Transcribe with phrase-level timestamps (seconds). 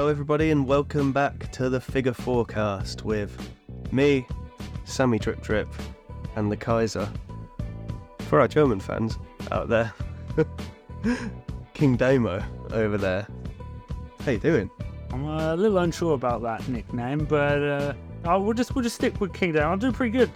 [0.00, 3.36] Hello, everybody, and welcome back to the Figure Fourcast with
[3.92, 4.26] me,
[4.86, 5.68] Sammy Drip Drip,
[6.36, 7.06] and the Kaiser.
[8.20, 9.18] For our German fans
[9.52, 9.92] out there,
[11.74, 12.42] King Damo
[12.72, 13.26] over there.
[14.24, 14.70] How you doing?
[15.12, 17.92] I'm a little unsure about that nickname, but uh,
[18.24, 19.70] oh, we'll just we'll just stick with King Down.
[19.70, 20.30] I'm doing pretty good.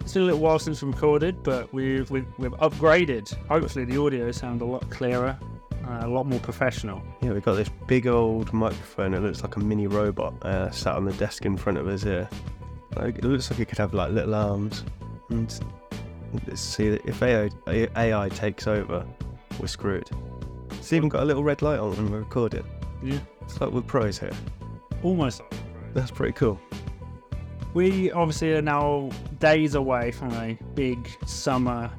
[0.00, 3.34] It's been a little while since we recorded, but we've we've, we've upgraded.
[3.48, 5.38] Hopefully, the audio sounds a lot clearer,
[6.00, 7.02] a lot more professional.
[7.20, 9.14] Yeah, we've got this big old microphone.
[9.14, 12.02] It looks like a mini robot uh, sat on the desk in front of us
[12.02, 12.28] here.
[12.96, 14.84] Like, it looks like it could have like little arms.
[15.30, 15.58] And
[16.46, 19.06] let's see if AI, AI takes over,
[19.58, 20.08] we're screwed.
[20.72, 22.64] It's even got a little red light on when we record it.
[23.02, 24.32] Yeah, It's like we're pros here.
[25.02, 25.42] almost.
[25.94, 26.60] That's pretty cool.
[27.74, 31.90] We obviously are now days away from a big summer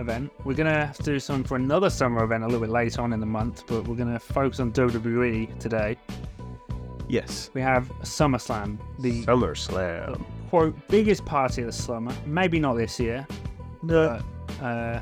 [0.00, 0.32] event.
[0.44, 3.12] We're gonna have to do something for another summer event a little bit later on
[3.12, 5.96] in the month, but we're gonna focus on WWE today.
[7.08, 7.50] Yes.
[7.54, 10.24] We have SummerSlam, the SummerSlam.
[10.48, 12.12] quote biggest party of the summer.
[12.24, 13.26] Maybe not this year,
[13.82, 14.20] No.
[14.58, 15.00] but uh,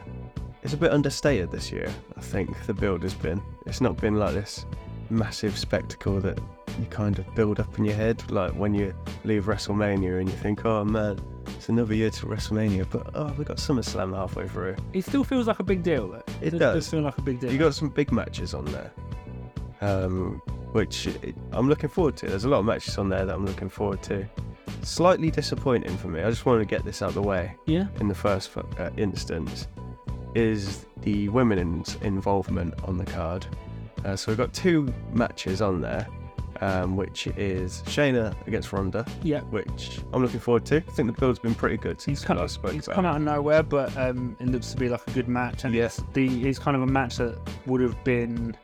[0.63, 3.41] It's a bit understated this year, I think, the build has been.
[3.67, 4.65] It's not been like this
[5.11, 6.39] massive spectacle that
[6.79, 10.35] you kind of build up in your head, like when you leave WrestleMania and you
[10.37, 11.19] think, oh man,
[11.69, 14.74] it's another year to WrestleMania, but oh, we got SummerSlam halfway through.
[14.94, 16.08] it still feels like a big deal.
[16.08, 16.22] Though.
[16.41, 16.88] It does, does.
[16.88, 17.52] feel like a big deal.
[17.52, 18.91] You got some big matches on there,
[19.83, 20.41] um,
[20.72, 22.27] which it- I'm looking forward to.
[22.27, 24.27] There's a lot of matches on there that I'm looking forward to.
[24.83, 26.22] Slightly disappointing for me.
[26.22, 27.55] I just wanted to get this out of the way.
[27.66, 29.69] yeah, in the first uh, instance
[30.34, 33.44] is the women's involvement on the card.
[34.06, 36.06] Uh, so we've got two matches on there,
[36.61, 39.41] um, which is Shayna against Ronda, yeah.
[39.42, 40.77] which I'm looking forward to.
[40.77, 42.95] I think the build's been pretty good since He's come, last spoke he's about.
[42.97, 45.64] come out of nowhere, but um, it looks to be like a good match.
[45.64, 45.98] And Yes.
[45.98, 48.57] it's the it's kind of a match that would have been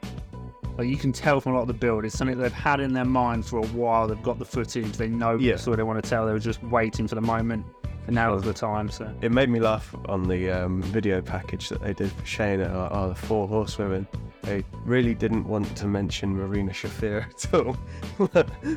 [0.77, 2.05] like you can tell from a lot of the build.
[2.05, 4.09] It's something they've had in their mind for a while.
[4.09, 4.93] They've got the footage.
[4.97, 5.53] They know Yeah.
[5.53, 6.27] the story they want to tell.
[6.27, 7.65] They were just waiting for the moment,
[8.07, 8.91] and now is the time.
[8.91, 12.75] So It made me laugh on the um, video package that they did for Shayna.
[12.75, 14.09] Like, oh, the four horsewomen.
[14.45, 17.77] They really didn't want to mention Marina Shafir at all.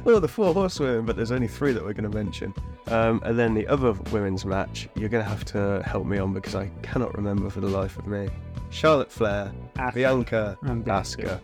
[0.03, 2.53] well, the four horsewomen, but there's only three that we're going to mention.
[2.88, 6.33] Um, and then the other women's match, you're going to have to help me on
[6.33, 8.29] because I cannot remember for the life of me.
[8.69, 11.41] Charlotte Flair, Asuka Bianca, and Asuka.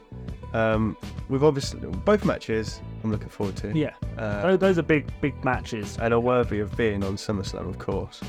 [0.54, 0.96] Um,
[1.30, 2.80] we've obviously both matches.
[3.04, 3.78] I'm looking forward to.
[3.78, 5.98] yeah, Uh, those, those are big big matches.
[6.02, 8.22] and are worthy of being on SummerSlam, of course.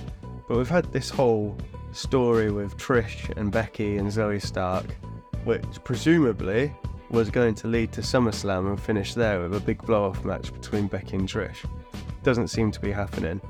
[0.49, 1.56] But we've had this whole
[1.93, 4.87] story with Trish and Becky and Zoey Stark,
[5.44, 6.72] which presumably
[7.10, 10.53] was going to lead to SummerSlam and finish there with a big blow off match
[10.53, 11.65] between Becky and Trish.
[12.22, 13.41] Doesn't seem to be happening.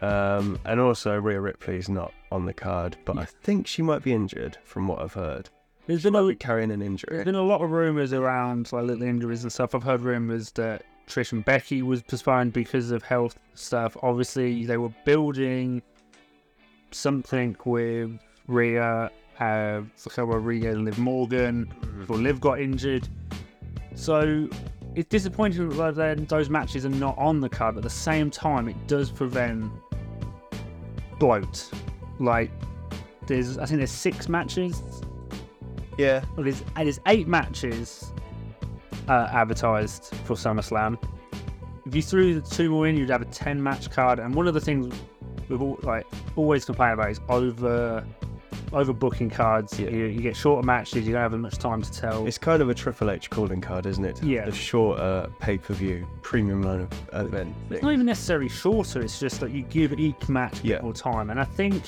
[0.00, 4.12] Um, and also, Rhea Ripley's not on the card, but I think she might be
[4.12, 5.50] injured from what I've heard.
[5.86, 7.24] There's been a Carrying an There's injury.
[7.24, 9.74] been a lot of rumours around like little injuries and stuff.
[9.74, 13.96] I've heard rumours that Trish and Becky was postponed because of health stuff.
[14.02, 15.82] Obviously, they were building
[16.92, 19.82] something with Rhea, uh,
[20.18, 23.08] Rhea and Liv Morgan before Liv got injured.
[23.94, 24.48] So
[24.94, 27.74] it's disappointing that then those matches are not on the card.
[27.74, 29.70] But at the same time, it does prevent
[31.18, 31.70] bloat.
[32.18, 32.50] Like
[33.26, 34.82] there's, I think there's six matches
[35.96, 36.24] Yeah.
[36.36, 38.12] well, there's, there's eight matches
[39.08, 40.98] uh, advertised for SummerSlam.
[41.86, 44.18] If you threw the two more in, you'd have a ten match card.
[44.18, 44.94] And one of the things
[45.48, 46.06] we've all, like
[46.36, 48.04] always complained about is over
[48.72, 49.78] overbooking cards.
[49.78, 49.90] Yeah.
[49.90, 51.06] You, you get shorter matches.
[51.06, 52.26] You don't have as much time to tell.
[52.26, 54.22] It's kind of a Triple H calling card, isn't it?
[54.22, 54.44] Yeah.
[54.46, 56.80] The shorter pay per view premium line
[57.12, 57.54] of event.
[57.70, 59.00] It's not even necessarily shorter.
[59.02, 60.80] It's just that you give each match Yeah.
[60.82, 61.30] more time.
[61.30, 61.82] And I think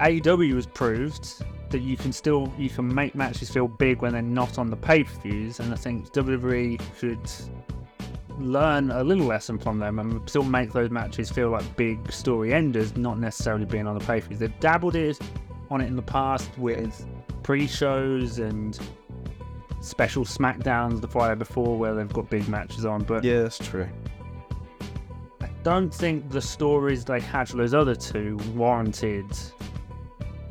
[0.00, 4.22] AEW has proved that you can still you can make matches feel big when they're
[4.22, 5.60] not on the pay per views.
[5.60, 7.20] And I think WWE should
[8.40, 12.52] learn a little lesson from them and still make those matches feel like big story
[12.54, 14.34] enders, not necessarily being on the pay per.
[14.34, 15.18] They've dabbled it
[15.70, 17.06] on it in the past with
[17.42, 18.78] pre shows and
[19.80, 23.88] special SmackDowns the Friday before where they've got big matches on, but Yeah, that's true.
[25.40, 29.26] I don't think the stories they had for those other two warranted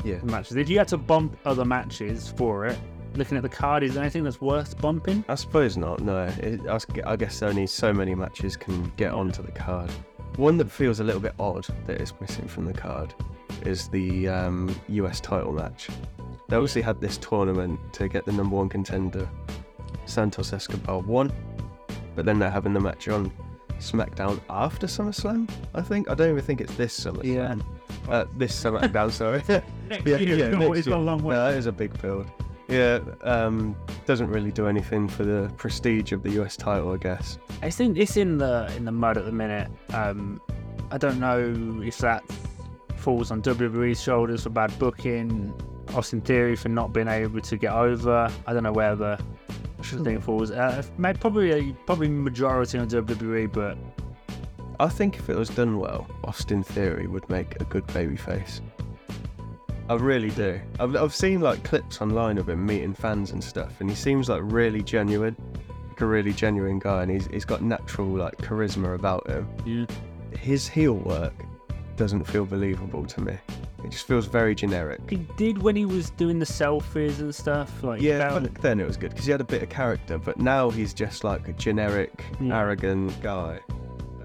[0.03, 0.19] Yeah.
[0.19, 0.55] the matches.
[0.57, 2.77] If you had to bump other matches for it,
[3.17, 5.23] looking at the card, is there anything that's worth bumping?
[5.27, 5.99] I suppose not.
[6.01, 6.79] No, it, I,
[7.11, 9.91] I guess only so many matches can get onto the card.
[10.37, 13.13] One that feels a little bit odd that is missing from the card
[13.63, 15.87] is the um, US title match.
[16.47, 19.27] They obviously had this tournament to get the number one contender,
[20.05, 21.31] Santos Escobar, won,
[22.15, 23.31] but then they're having the match on
[23.79, 25.49] SmackDown after SummerSlam.
[25.73, 27.23] I think I don't even think it's this SummerSlam.
[27.23, 27.55] Yeah.
[28.11, 29.43] Uh, this SmackDown, sorry.
[29.89, 31.35] Next Yeah, year, yeah, next it's a long way.
[31.35, 32.27] No, that is a big build.
[32.67, 33.75] Yeah, um,
[34.05, 37.37] doesn't really do anything for the prestige of the US title, I guess.
[37.61, 39.69] It's in it's in the in the mud at the minute.
[39.93, 40.41] Um,
[40.91, 42.23] I don't know if that
[42.97, 45.53] falls on WWE's shoulders for bad booking,
[45.93, 48.31] Austin Theory for not being able to get over.
[48.45, 49.19] I don't know where the
[49.81, 50.51] thing falls.
[50.51, 50.83] Uh,
[51.19, 53.77] probably a probably majority on WWE, but
[54.79, 58.61] I think if it was done well, Austin Theory would make a good babyface.
[59.89, 60.59] I really do.
[60.79, 64.27] I've, I've seen like clips online of him meeting fans and stuff, and he seems
[64.29, 65.35] like really genuine,
[65.87, 69.47] like a really genuine guy, and he's he's got natural like charisma about him.
[69.65, 69.85] yeah.
[70.37, 71.33] His heel work
[71.95, 73.37] doesn't feel believable to me.
[73.83, 74.99] It just feels very generic.
[75.09, 77.81] he did when he was doing the selfies and stuff.
[77.83, 80.37] Like Yeah, back then it was good because he had a bit of character, but
[80.37, 82.59] now he's just like a generic, Yeah.
[82.59, 83.59] arrogant guy.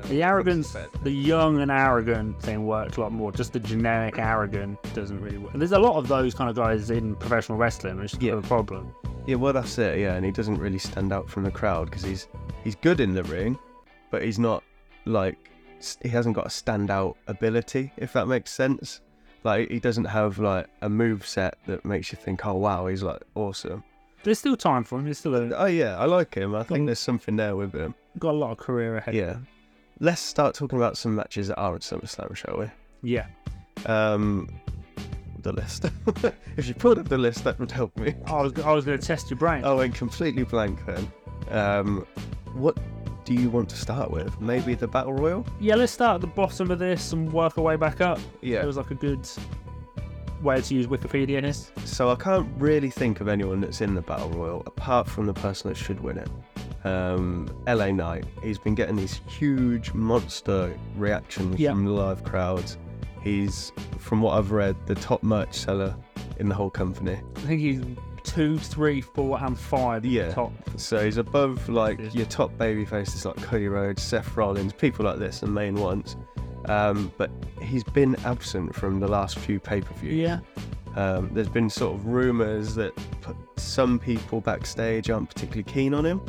[0.09, 3.33] The arrogance, the young and arrogant thing works a lot more.
[3.33, 5.53] Just the generic arrogant doesn't really work.
[5.53, 8.35] And there's a lot of those kind of guys in professional wrestling, which is Yeah.
[8.35, 8.95] a problem.
[9.27, 9.99] Yeah, well, that's it.
[10.01, 12.29] Yeah, and he doesn't really stand out from the crowd because he's
[12.65, 13.59] he's good in the ring,
[14.11, 14.63] but he's not
[15.05, 15.37] like
[16.03, 19.01] he hasn't got a standout ability, if that makes sense.
[19.45, 23.03] Like he doesn't have like a move set that makes you think, oh wow, he's
[23.03, 23.83] like awesome.
[24.25, 25.07] There's still time for him.
[25.07, 26.55] He's still a, Oh yeah, I like him.
[26.55, 27.95] I think there's something there with him.
[28.19, 29.15] got a lot of career ahead.
[29.15, 29.37] Yeah.
[30.03, 32.67] Let's start talking about some matches that are at SummerSlam, shall we?
[33.09, 33.27] Yeah.
[33.87, 34.49] Um,
[35.43, 35.85] the list.
[36.57, 38.17] if you pulled up the list, that would help me.
[38.27, 39.65] I was, I was going to test your brain.
[39.65, 41.13] I went completely blank then.
[41.51, 42.05] Um,
[42.55, 42.77] what
[43.25, 44.41] do you want to start with?
[44.41, 45.47] Maybe the Battle Royal?
[45.61, 48.19] Yeah, let's start at the bottom of this and work our way back up.
[48.41, 48.61] Yeah.
[48.61, 49.29] It was like a good
[50.43, 51.71] way to use Wikipedia in this.
[51.85, 55.35] So I can't really think of anyone that's in the Battle Royal apart from the
[55.35, 56.29] person that should win it.
[56.85, 58.25] Um, LA Knight.
[58.43, 61.71] He's been getting these huge monster reactions Yeah.
[61.71, 62.77] from the live crowds.
[63.23, 65.95] He's, from what I've read, the top merch seller
[66.39, 67.21] in the whole company.
[67.37, 67.83] I think he's
[68.25, 70.33] two, three, four, and five Yeah.
[70.33, 70.53] top.
[70.77, 72.15] So he's above like Yes.
[72.15, 76.17] your top baby faces like Cody Rhodes, Seth Rollins, people like this, the main ones.
[76.67, 77.31] Um, but
[77.61, 80.15] he's been absent from the last few pay per views.
[80.15, 80.39] Yeah.
[80.97, 82.93] Um, there's been sort of rumours that
[83.57, 86.21] some people backstage aren't particularly keen on him,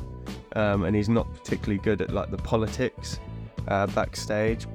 [0.55, 3.19] um, and he's not particularly good at like the politics
[3.67, 4.67] uh, backstage.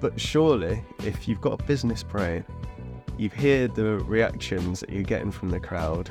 [0.00, 2.44] But surely, if you've got a business brain,
[3.16, 6.10] you hear the reactions that you're getting from the crowd.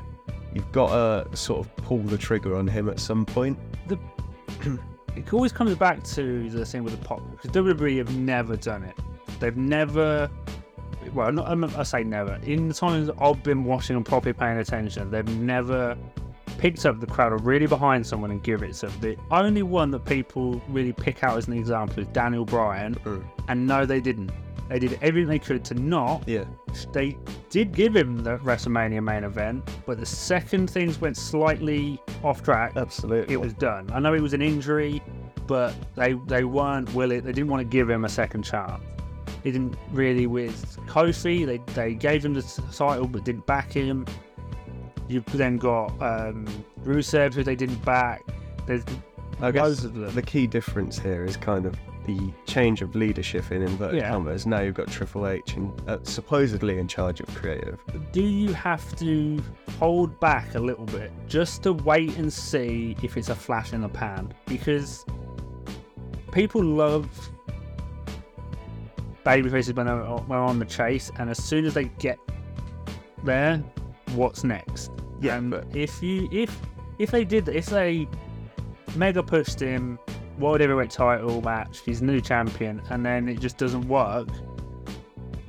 [0.54, 3.58] You've got to sort of pull the trigger on him at some point.
[5.16, 8.84] It always comes back to the thing with the pop because WWE have never done
[8.84, 8.98] it.
[9.40, 10.30] They've never.
[11.14, 12.40] Well, not, I say never.
[12.44, 15.96] In the times I've been watching and properly paying attention, they've never
[16.58, 19.00] picked up the crowd are really behind someone and give it to them.
[19.02, 23.24] The only one that people really pick out as an example is Daniel Bryan, Mm.
[23.50, 24.32] and no, they didn't.
[24.70, 26.24] They did everything they could to not.
[26.28, 26.46] Yeah,
[26.94, 27.18] They
[27.50, 32.74] did give him the WrestleMania main event, but the second things went slightly off track,
[32.78, 33.34] absolutely.
[33.34, 33.90] it was done.
[33.94, 35.02] I know it was an injury,
[35.48, 37.22] but they they weren't willing.
[37.24, 38.82] They didn't want to give him a second chance.
[39.44, 40.56] They didn't really with
[40.88, 41.46] Kofi.
[41.46, 42.42] They they gave him the
[42.72, 44.06] title but didn't back him.
[45.14, 46.46] You've then got um,
[46.84, 48.22] Rusev who they didn't back.
[48.66, 48.84] There's
[49.42, 50.14] I guess loads of them.
[50.16, 51.76] the key difference here is kind of
[52.06, 54.10] the change of leadership in inverted Yeah.
[54.10, 54.46] commas.
[54.46, 57.80] Now you've got Triple H and uh, supposedly in charge of creative.
[58.12, 59.42] Do you have to
[59.80, 63.82] hold back a little bit just to wait and see if it's a flash in
[63.82, 64.34] the pan?
[64.48, 65.06] Because
[66.32, 67.08] people love
[69.24, 69.86] when they're, when
[70.28, 72.18] they're on the chase, and as soon as they get
[73.24, 73.58] there,
[74.16, 74.92] what's next?
[75.24, 76.56] Yeah, and but- if you if
[77.00, 78.08] if they did if they
[78.96, 79.98] mega pushed him
[80.38, 84.28] world heavyweight title match, he's new champion, and then it just doesn't work.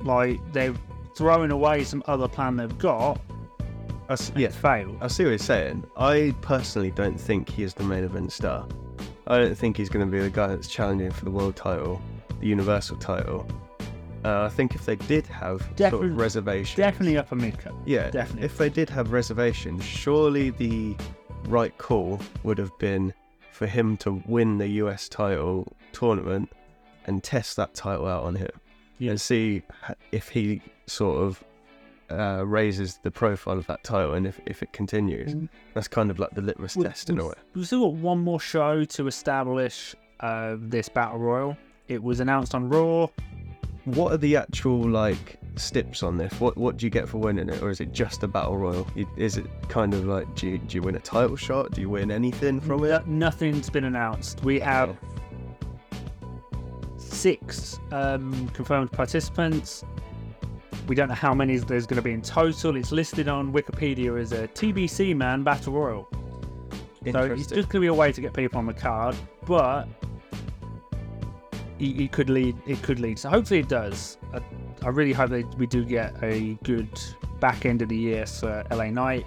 [0.01, 0.73] Like they're
[1.17, 3.19] throwing away some other plan they've got.
[4.09, 4.97] I s- and yeah, it's failed.
[5.01, 5.83] I see what you're saying.
[5.97, 8.67] I personally don't think he is the main event star.
[9.27, 11.99] I don't think he's going to be the guy that's challenging for the world title,
[12.39, 13.47] the universal title.
[14.25, 17.73] Uh, I think if they did have sort of reservations, Definitely upper mid cut.
[17.85, 18.45] yeah, definitely.
[18.45, 20.95] If they did have reservations, surely the
[21.47, 23.13] right call would have been
[23.51, 26.51] for him to win the US title tournament
[27.05, 28.49] and test that title out on him
[28.97, 29.11] Yeah.
[29.11, 29.61] and see
[30.11, 31.43] if he sort of
[32.09, 35.35] uh, raises the profile of that title and if, if it continues.
[35.35, 35.49] Mm.
[35.75, 37.33] That's kind of like the litmus We've- test in a way.
[37.53, 41.55] We've still got one more show to establish uh, this battle royal.
[41.87, 43.07] It was announced on Raw.
[43.85, 46.33] What are the actual like steps on this?
[46.39, 48.87] What what do you get for winning it, or is it just a battle royal?
[49.15, 51.71] Is it kind of like do you, do you win a title shot?
[51.71, 52.89] Do you win anything from it?
[52.89, 54.43] No- nothing's been announced.
[54.43, 54.97] We have
[56.97, 59.83] six um, confirmed participants.
[60.87, 62.75] We don't know how many there's going to be in total.
[62.75, 66.07] It's listed on Wikipedia as a TBC man battle royal.
[67.11, 69.15] So it's just going to be a way to get people on the card,
[69.45, 69.87] but
[71.79, 72.55] it, could lead.
[72.65, 73.19] It could lead.
[73.19, 74.17] So hopefully it does.
[74.33, 74.39] I,
[74.83, 76.89] I really hope that we do get a good
[77.39, 79.25] back end of the year for LA Knight.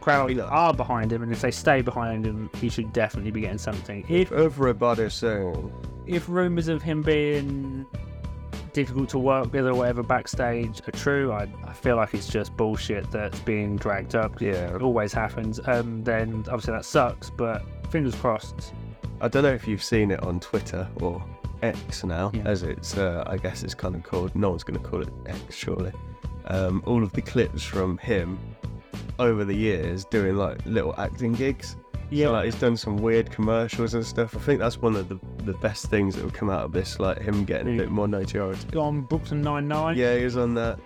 [0.00, 3.58] Crowd are behind him, and if they stay behind him, he should definitely be getting
[3.58, 4.04] something.
[4.08, 5.72] If Everybody's saying
[6.06, 7.86] if rumors of him being
[8.72, 12.56] difficult to work with or whatever backstage are true, I, I feel like it's just
[12.56, 14.40] bullshit that's being dragged up.
[14.40, 14.74] Yeah.
[14.74, 15.60] It always happens.
[15.66, 18.72] Um, then obviously that sucks, but fingers crossed.
[19.20, 21.24] I don't know if you've seen it on Twitter or
[21.62, 22.42] X now, Yeah.
[22.44, 24.34] as it's, uh, I guess it's kind of called.
[24.34, 25.92] No one's going to call it X, surely.
[26.46, 28.38] Um, all of the clips from him
[29.18, 31.76] over the years doing like little acting gigs.
[32.10, 34.36] Yeah, So, like he's done some weird commercials and stuff.
[34.36, 37.00] I think that's one of the, the best things that will come out of this,
[37.00, 38.76] like him getting a bit more notoriety.
[38.78, 39.96] on Brooklyn Nine Nine.
[39.96, 40.78] Yeah, he was on that.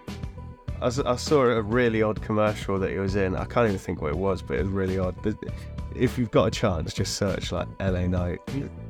[0.82, 3.36] I saw a really odd commercial that he was in.
[3.36, 5.14] I can't even think what it was, but it was really odd.
[5.94, 8.38] If you've got a chance, just search like LA Knight.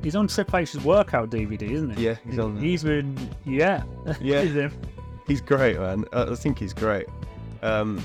[0.02, 2.06] He's on Triple H's workout DVD, isn't he?
[2.06, 2.64] Yeah, he's on that.
[2.64, 3.82] Even yeah,
[4.20, 4.42] Yeah.
[4.42, 4.70] He's.
[5.26, 6.04] He's great, man.
[6.12, 7.06] I think he's great.
[7.62, 8.02] Um,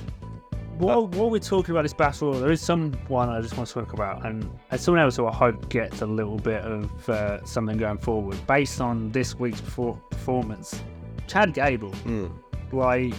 [0.77, 3.93] While, while we're talking about this battle, there is someone I just want to talk
[3.93, 7.77] about, and it's someone else who I hope gets a little bit of uh, something
[7.77, 10.81] going forward based on this week's perfor- performance.
[11.27, 12.31] Chad Gable, mm,
[12.71, 13.13] like,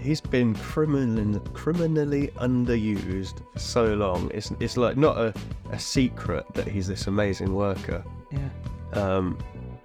[0.00, 4.30] he's been criminal, criminally underused for so long.
[4.34, 5.34] It's it's like not a,
[5.70, 8.04] a secret that he's this amazing worker.
[8.30, 8.48] yeah,
[8.92, 9.38] Um,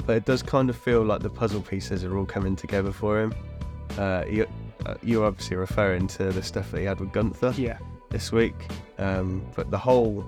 [0.05, 3.21] but it does kind of feel like the puzzle pieces are all coming together for
[3.21, 3.33] him.
[3.97, 4.47] Uh, you,
[4.85, 7.77] uh, you're obviously referring to the stuff that he had with Gunther yeah,
[8.09, 10.25] this week, um, but the whole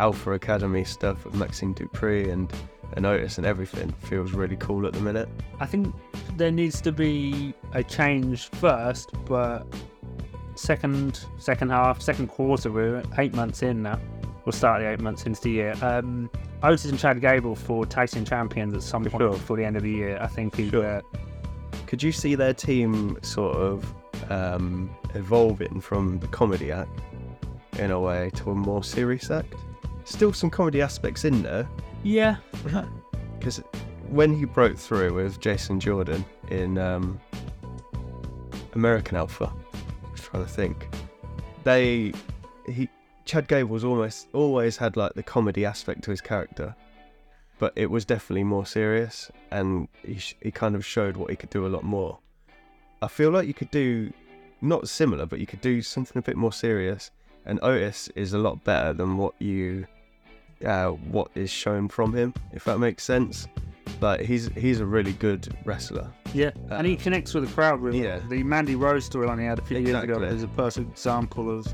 [0.00, 2.52] Alpha Academy stuff with Maxxine Dupri and,
[2.94, 5.28] and Otis and everything feels really cool at the minute.
[5.60, 5.94] I think
[6.36, 9.64] there needs to be a change first, but
[10.54, 13.98] second, second half, second quarter, we're eight months in now.
[14.44, 15.74] We'll start the eight months into the year.
[15.82, 16.30] Um,
[16.62, 19.30] Otis and Chad Gable for team champions at some point sure.
[19.32, 20.18] before the end of the year.
[20.20, 20.86] I think is Sure.
[20.98, 21.00] uh,
[21.86, 23.92] Could you see their team sort of
[24.30, 27.00] um, evolving from the comedy act
[27.78, 29.54] in a way to a more serious act?
[30.04, 31.68] Still some comedy aspects in there,
[32.04, 32.36] yeah,
[33.38, 33.60] because
[34.10, 37.20] when he broke through with Jason Jordan in um,
[38.74, 40.88] American Alpha, I was trying to think,
[41.64, 42.12] they
[42.66, 42.88] he
[43.24, 46.74] Chad Gable's almost always had like the comedy aspect to his character,
[47.58, 51.36] but it was definitely more serious, and he sh- he kind of showed what he
[51.36, 52.18] could do a lot more.
[53.02, 54.12] I feel like you could do
[54.60, 57.10] not similar, but you could do something a bit more serious,
[57.44, 59.86] and Otis is a lot better than what you
[60.64, 63.48] uh, what is shown from him, if that makes sense.
[64.00, 66.10] Like he's he's a really good wrestler.
[66.34, 67.80] yeah, Uh, and he connects with the crowd.
[67.80, 68.20] With yeah.
[68.28, 70.36] the Mandy Rose storyline he had a few years ago Exactly.
[70.36, 71.66] is a perfect example of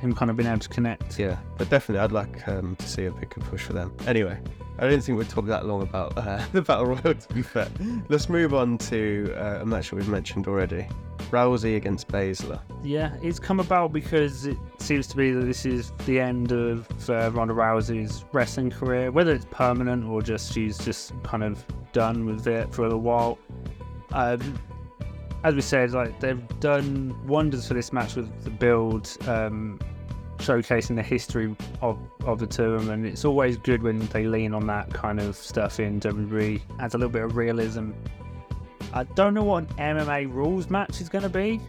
[0.00, 1.18] him kind of being able to connect.
[1.18, 3.94] Yeah, but definitely I'd like um, to see a bigger push for them.
[4.06, 4.38] Anyway,
[4.78, 7.14] I didn't think we'd talk that long about uh, the Battle Royal.
[7.14, 7.68] To be fair,
[8.08, 10.86] let's move on to uh, a match that we've mentioned already:
[11.30, 12.60] Rousey against Baszler.
[12.82, 16.88] Yeah, it's come about because it seems to be that this is the end of
[17.08, 22.26] uh, Ronda Rousey's wrestling career, whether it's permanent or just she's just kind of done
[22.26, 23.38] with it for a little while.
[24.12, 24.58] Um,
[25.42, 29.78] as we said, like they've done wonders for this match with the build, um,
[30.38, 34.26] showcasing the history of, of the two of them, and it's always good when they
[34.26, 36.60] lean on that kind of stuff in WWE.
[36.78, 37.92] Adds a little bit of realism.
[38.92, 41.60] I don't know what an MMA rules match is going to be.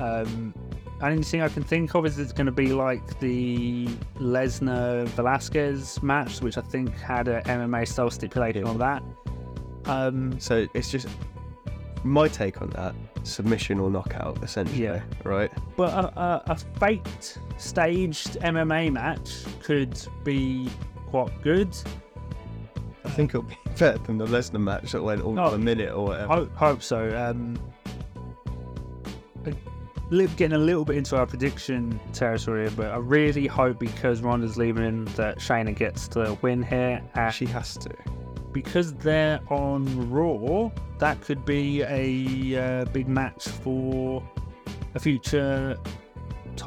[0.00, 0.54] Um,
[1.02, 3.86] only thing I can think of is it's going to be like the
[4.18, 8.70] Lesnar Velasquez match, which I think had an MMA style stipulation Yeah.
[8.70, 9.02] on that.
[9.86, 11.08] Um, So it's just
[12.02, 14.82] my take on that: submission or knockout, essentially.
[14.84, 15.02] Yeah.
[15.24, 15.50] Right.
[15.76, 20.68] but a, a, a faked staged MMA match could be
[21.08, 21.74] quite good.
[23.16, 25.90] I think it'll be better than the Lesnar match that went all Oh, a minute
[25.90, 26.34] or whatever.
[26.34, 27.16] Hope, hope so.
[27.16, 27.56] Um,
[30.36, 35.06] getting a little bit into our prediction territory, but I really hope because Ronda's leaving
[35.16, 37.02] that Shayna gets the win here.
[37.14, 37.90] And She has to.
[38.52, 44.22] because they're on Raw, that could be a uh, big match for
[44.94, 45.78] a future
[46.56, 46.64] ti-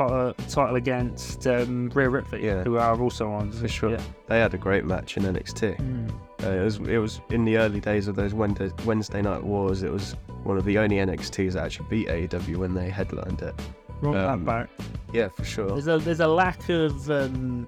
[0.50, 2.64] title against um, Rhea Ripley, Yeah.
[2.64, 3.52] who are also on.
[3.52, 3.92] For sure.
[3.92, 4.02] Yeah.
[4.26, 5.78] They had a great match in NXT.
[5.78, 6.12] Mm.
[6.44, 9.84] Uh, it was it was in the early days of those Wednesday, Wednesday night wars.
[9.84, 13.54] It was one of the only NXTs that actually beat AEW when they headlined it.
[14.02, 14.70] Roll Um, that back.
[15.12, 15.68] Yeah, for sure.
[15.70, 17.68] There's a there's a lack of um,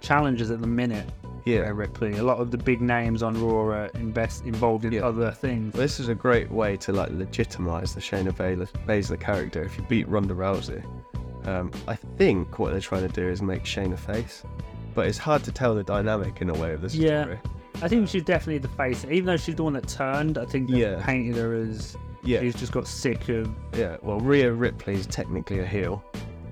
[0.00, 1.08] challenges at the minute
[1.44, 1.68] Yeah.
[1.74, 2.16] Ripley.
[2.18, 5.02] A lot of the big names on Raw are invest, involved in Yeah.
[5.06, 5.74] other things.
[5.74, 9.62] This is a great way to like legitimize the Shayna Baszler, Baszler character.
[9.62, 10.82] If you beat Ronda Rousey,
[11.46, 14.44] um, I think what they're trying to do is make Shayna face,
[14.94, 17.38] but it's hard to tell the dynamic in a way of the story.
[17.82, 19.04] I think she's definitely the face.
[19.04, 21.02] Even though she's the one that turned, I think they Yeah.
[21.04, 23.50] painted her as Yeah, she's just got sick of.
[23.76, 23.96] yeah.
[24.02, 26.02] Well, Rhea Ripley is technically a heel.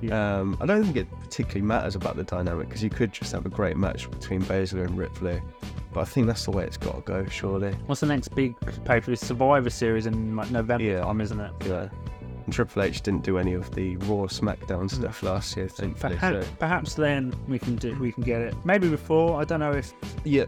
[0.02, 0.38] Yeah.
[0.40, 3.46] Um, I don't think it particularly matters about the dynamic because you could just have
[3.46, 5.40] a great match between Baszler and Ripley.
[5.92, 7.72] But I think that's the way it's got to go, surely.
[7.86, 9.14] What's the next big pay per?
[9.14, 11.00] Survivor Series in like November Yeah.
[11.02, 11.52] time, isn't it?
[11.66, 11.88] Yeah.
[12.44, 16.16] And Triple H didn't do any of the Raw SmackDown stuff last year, thankfully.
[16.16, 16.52] Perhaps, So.
[16.58, 18.54] perhaps then we can do we can get it.
[18.64, 19.40] Maybe before.
[19.40, 20.46] I don't know if Yeah.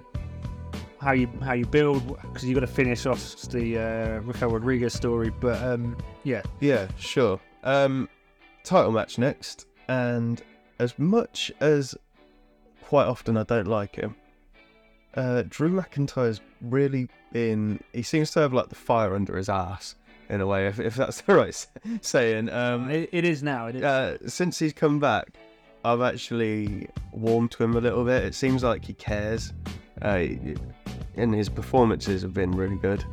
[1.04, 4.94] How you how you build because you've got to finish off the uh, Raquel Rodriguez
[4.94, 5.30] story.
[5.30, 7.38] But um, yeah, Yeah, sure.
[7.62, 8.08] Um,
[8.64, 10.42] title match next, and
[10.78, 11.94] as much as
[12.82, 14.16] quite often I don't like him,
[15.14, 17.80] uh, Drew McIntyre's really been.
[17.92, 19.96] He seems to have like the fire under his ass
[20.30, 21.66] in a way, if, if that's the right
[22.00, 22.50] saying.
[22.50, 23.66] Um, it, it is now.
[23.66, 23.82] It is.
[23.82, 25.28] uh, since he's come back,
[25.84, 28.24] I've actually warmed to him a little bit.
[28.24, 29.52] It seems like he cares,
[30.02, 30.24] uh,
[31.16, 33.04] and his performances have been really good.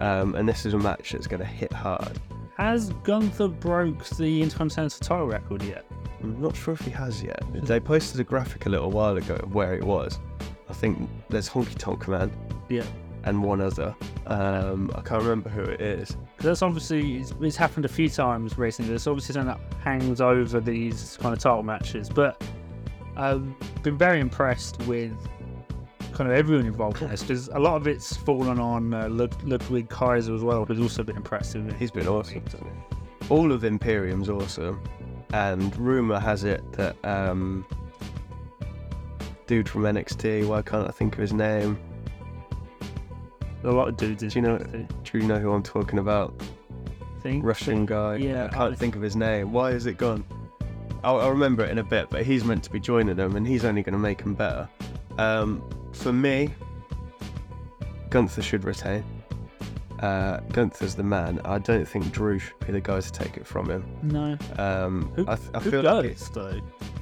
[0.00, 2.18] Um, and this is a match that's going to hit hard.
[2.56, 5.84] Has Gunther broke the Intercontinental title record yet?
[6.22, 7.40] I'm not sure if he has yet.
[7.52, 10.18] They posted a graphic a little while ago of where it was.
[10.68, 12.30] I think there's Honky Tonk Man
[12.68, 12.84] Yeah.
[13.24, 13.94] and one other.
[14.26, 16.10] Um, I can't remember who it is.
[16.36, 18.90] 'Cause that's obviously it's, it's happened a few times recently.
[18.90, 22.42] There's obviously something that hangs over these kind of title matches, but
[23.16, 23.42] I've
[23.82, 25.12] been very impressed with
[26.18, 29.40] kind of everyone involved in this because a lot of it's fallen on uh, Lud-
[29.44, 31.72] Ludwig Kaiser as well, who's also been impressive.
[31.78, 32.42] He's been awesome.
[32.42, 33.28] hasn't he?
[33.30, 34.82] All of Imperium's awesome,
[35.32, 37.64] and rumor has it that um,
[39.46, 40.44] dude from NXT.
[40.48, 41.78] Why can't I think of his name?
[43.62, 44.22] a lot of dudes.
[44.32, 44.58] Do you know?
[44.58, 46.34] Do you know who I'm talking about?
[47.22, 48.16] Think Russian guy.
[48.16, 49.52] Yeah, I can't I- think of his name.
[49.52, 50.24] Why is it gone?
[51.04, 52.10] I'll, I'll remember it in a bit.
[52.10, 54.68] But he's meant to be joining them, and he's only going to make them better.
[55.18, 56.54] Um, for me,
[58.10, 59.04] Gunther should retain.
[60.00, 61.40] Uh, Gunther's the man.
[61.44, 63.84] I don't think Drew should be the guy to take it from him.
[64.02, 64.38] No.
[64.58, 66.60] Um, Who, I, th- I who feel does like it, though?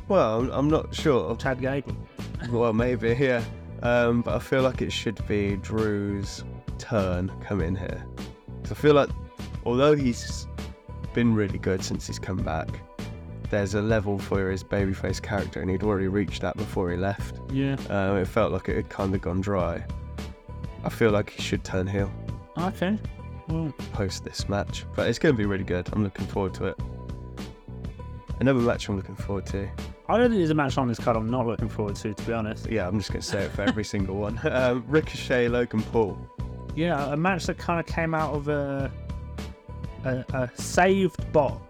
[0.09, 1.37] well, I'm, I'm not sure.
[1.37, 1.95] Chad Gable.
[2.51, 3.43] Well, maybe yeah.
[3.83, 6.43] Um, but I feel like it should be Drew's
[6.79, 8.03] turn come in here.
[8.63, 9.11] 'Cause I feel like
[9.65, 10.47] although he's
[11.13, 12.69] been really good since he's come back,
[13.51, 17.41] there's a level for his babyface character, and he'd already reached that before he left.
[17.53, 17.77] Yeah.
[17.91, 19.85] Um, it felt like it had kind of gone dry.
[20.85, 22.13] I feel like he should turn heel
[22.59, 22.99] Okay.
[23.49, 25.89] Well, post this match, but it's going to be really good.
[25.93, 26.81] I'm looking forward to it.
[28.41, 29.69] Another match I'm looking forward to.
[30.09, 32.23] I don't think there's a match on this card I'm not looking forward to, to
[32.25, 32.69] be honest.
[32.71, 34.41] Yeah, I'm just going to say it for every single one.
[34.45, 36.19] Um, Ricochet, Logan Paul.
[36.75, 38.91] Yeah, a match that kind of came out of a
[40.05, 41.61] a, a saved botch.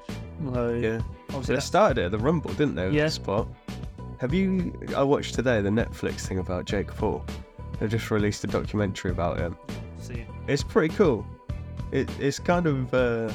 [0.53, 1.01] So, Yeah.
[1.37, 2.91] Obviously They started it at the Rumble, didn't they?
[2.91, 3.09] Yeah.
[3.09, 3.47] Spot.
[4.19, 4.73] Have you?
[4.97, 7.25] I watched today the Netflix thing about Jake Paul.
[7.79, 9.57] They've just released a documentary about him.
[10.01, 10.25] see.
[10.49, 11.27] It's pretty cool.
[11.93, 12.93] It, it's kind of.
[12.95, 13.31] Uh,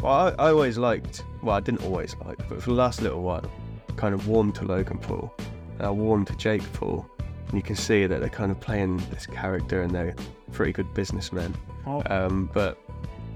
[0.00, 1.24] well, I, I always liked.
[1.42, 3.48] Well, I didn't always like, but for the last little while,
[3.96, 5.32] kind of warmed to Logan Paul.
[5.78, 7.08] And I warmed to Jake Paul.
[7.48, 10.14] And you can see that they're kind of playing this character, and they're
[10.52, 11.54] pretty good businessmen.
[11.86, 12.78] I'll, Um, but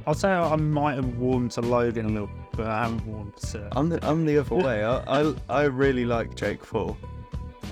[0.07, 3.69] I'll say I might have warmed to Logan a little, but I haven't warmed to.
[3.73, 4.85] I'm the I'm the other way.
[4.85, 6.97] I, I I really like Jake Paul,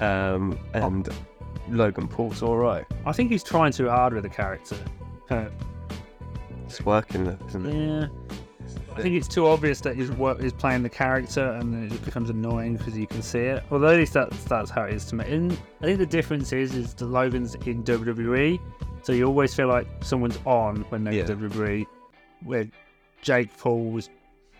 [0.00, 1.08] um, and
[1.68, 2.84] Logan Paul's all right.
[3.06, 4.76] I think he's trying too hard with the character.
[5.30, 5.46] Uh,
[6.66, 7.74] It's working, isn't it?
[7.74, 8.06] yeah.
[8.96, 12.04] I think it's too obvious that he's is playing the character, and then it just
[12.04, 13.62] becomes annoying because you can see it.
[13.70, 15.24] Although at least that's that's how it is to me.
[15.28, 18.58] And I think the difference is is the Logan's in WWE,
[19.02, 21.30] so you always feel like someone's on when they're Yeah.
[21.30, 21.86] in WWE.
[22.44, 22.66] Where
[23.22, 24.10] Jake Paul was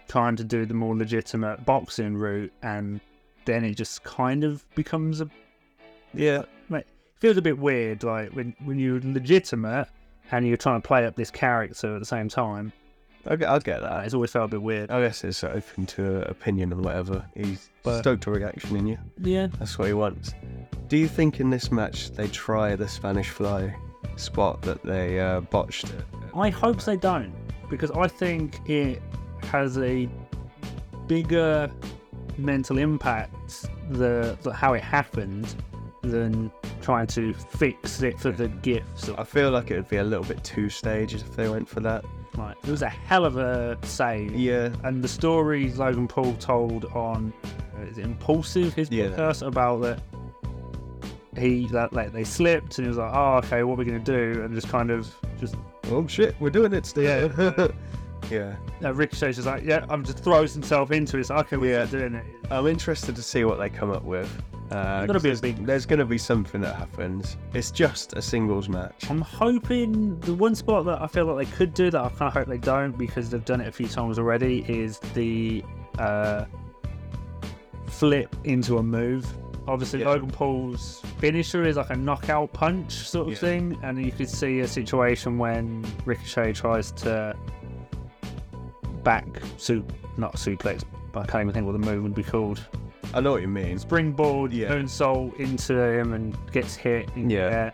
[0.09, 3.01] trying to do the more legitimate boxing route, and
[3.45, 5.29] then it just kind of becomes a
[6.15, 6.87] Yeah, It
[7.21, 8.03] feels a bit weird.
[8.03, 9.89] Like when when you're legitimate
[10.31, 12.73] and you're trying to play up this character at the same time.
[13.29, 14.05] Get, I get that.
[14.07, 14.91] it's always felt a bit weird.
[14.91, 17.25] I guess it's open to opinion and whatever.
[17.37, 18.99] He's But- stoked a reaction in you.
[19.21, 19.49] Yeah.
[19.59, 20.33] That's what he wants.
[20.89, 23.75] Do you think in this match they try the Spanish Fly
[24.17, 25.85] spot that they uh, botched?
[25.91, 26.05] It?
[26.35, 27.35] I hope they don't
[27.69, 29.03] because I think it
[29.47, 30.09] has a
[31.07, 31.71] bigger
[32.37, 35.55] mental impact the, the how it happened
[36.03, 36.51] than
[36.83, 39.09] trying to fix it for the gifts.
[39.11, 41.81] I feel like it would be a little bit two stages if they went for
[41.81, 42.05] that.
[42.37, 42.57] Right.
[42.63, 44.33] it was a hell of a save.
[44.35, 47.33] Yeah, And the story Logan Paul told on
[47.77, 49.07] uh, is it Impulsive his Yeah.
[49.09, 50.01] podcast about that
[51.37, 53.99] he that like they slipped and he was like, oh okay, what are we gonna
[53.99, 54.43] do?
[54.45, 55.57] And just kind of just
[55.91, 57.31] Oh shit, we're doing it still.
[57.59, 57.69] Yeah.
[58.31, 58.57] Yeah.
[58.85, 61.21] uh, Ricochet's just like, yeah, I'm just throws himself into it.
[61.21, 61.87] It's like, okay, we're Yeah.
[61.87, 62.25] doing it.
[62.51, 64.31] I'm interested to see what they come up with.
[64.71, 67.39] Uh, Gotta be a 'cause big- there's, there's going to be something that happens.
[67.55, 69.11] It's just a singles match.
[69.11, 72.29] I'm hoping the one spot that I feel like they could do that I kind
[72.29, 75.65] of hope they don't because they've done it a few times already is the
[75.99, 76.45] uh,
[77.87, 79.27] flip into a move.
[79.67, 80.09] Obviously, Yeah.
[80.11, 83.39] Logan Paul's finisher is like a knockout punch sort of Yeah.
[83.39, 87.35] thing, and you could see a situation when Ricochet tries to
[89.09, 89.83] back su
[90.19, 92.63] not suplex, but I can't even think what the move would be called.
[93.15, 93.79] I know what you mean.
[93.79, 94.69] Springboard, Yeah.
[94.71, 97.09] moonsault into him and gets hit.
[97.17, 97.71] In Yeah.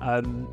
[0.00, 0.50] Um,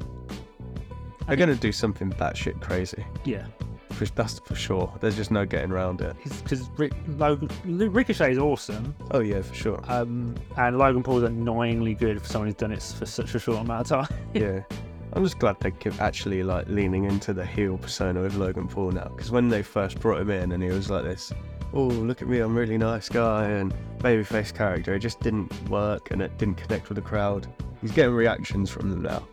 [1.25, 3.05] They're going to do something batshit crazy.
[3.23, 3.45] yeah.
[3.91, 4.91] For, that's for sure.
[4.99, 6.17] There's just no getting around it.
[6.43, 9.79] because Rick, Logan, Ricochet is awesome, Oh, yeah, for sure.
[9.87, 13.59] um, and Logan Paul's annoyingly good for someone who's done it for such a short
[13.61, 14.17] amount of time.
[14.33, 14.59] yeah.
[15.15, 19.07] I'm just glad they're actually like leaning into the heel persona with Logan Paul now.
[19.15, 21.31] Because when they first brought him in and he was like this,
[21.73, 25.51] oh, look at me, I'm a really nice guy, and babyface character, it just didn't
[25.69, 27.47] work and it didn't connect with the crowd.
[27.81, 29.25] He's getting reactions from them now.